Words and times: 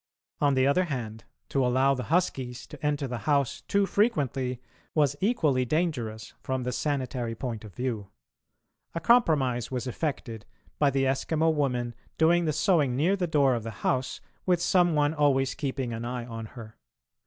On 0.39 0.55
the 0.55 0.65
other 0.65 0.85
hand, 0.85 1.25
to 1.49 1.63
allow 1.63 1.93
the 1.93 2.05
huskies 2.09 2.65
to 2.65 2.83
enter 2.83 3.07
the 3.07 3.19
house 3.29 3.61
too 3.67 3.85
frequently 3.85 4.59
was 4.95 5.15
equally 5.21 5.63
dangerous 5.63 6.33
from 6.41 6.63
the 6.63 6.71
sanitary 6.71 7.35
point 7.35 7.63
of 7.63 7.75
view. 7.75 8.09
A 8.95 8.99
compromise 8.99 9.69
was 9.69 9.85
effected, 9.85 10.43
by 10.79 10.89
the 10.89 11.03
Eskimo 11.03 11.53
woman 11.53 11.93
doing 12.17 12.45
the 12.45 12.51
sewing 12.51 12.95
near 12.95 13.15
the 13.15 13.27
door 13.27 13.53
of 13.53 13.61
the 13.61 13.69
house 13.85 14.21
with 14.43 14.59
some 14.59 14.95
one 14.95 15.13
always 15.13 15.53
keeping 15.53 15.93
an 15.93 16.03
eye 16.03 16.25
on 16.25 16.47
her. 16.47 16.79